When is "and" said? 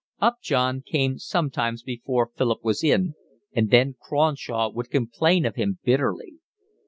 3.53-3.69